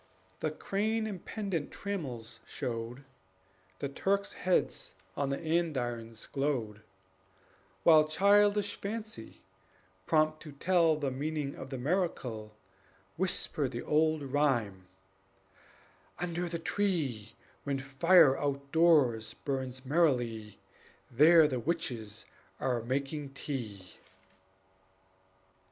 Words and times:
The 0.39 0.49
crane 0.49 1.05
and 1.05 1.23
pendent 1.23 1.69
trammels 1.69 2.39
showed, 2.47 3.05
The 3.77 3.87
Turks' 3.87 4.33
heads 4.33 4.95
on 5.15 5.29
the 5.29 5.37
andirons 5.37 6.25
glowed; 6.25 6.81
While 7.83 8.07
childish 8.07 8.75
fancy, 8.81 9.43
prompt 10.07 10.41
to 10.41 10.53
tell 10.53 10.95
The 10.95 11.11
meaning 11.11 11.53
of 11.53 11.69
the 11.69 11.77
miracle, 11.77 12.55
Whispered 13.15 13.69
the 13.73 13.83
old 13.83 14.23
rhyme: 14.23 14.87
"Under 16.17 16.49
the 16.49 16.57
tree, 16.57 17.35
When 17.63 17.77
fire 17.77 18.35
outdoors 18.39 19.35
burns 19.35 19.85
merrily, 19.85 20.57
There 21.11 21.47
the 21.47 21.59
witches 21.59 22.25
are 22.59 22.81
making 22.81 23.35
tea." 23.35 23.97